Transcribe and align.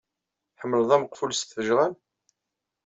Tḥemmleḍ 0.55 0.91
ameqful 0.95 1.31
s 1.33 1.41
tfejɣal? 1.41 1.93